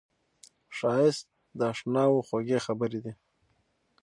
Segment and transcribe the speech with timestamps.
[0.77, 1.25] ښایست
[1.57, 3.13] د اشناوو خوږې خبرې دي